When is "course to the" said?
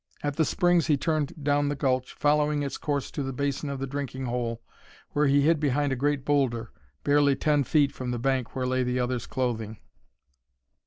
2.79-3.31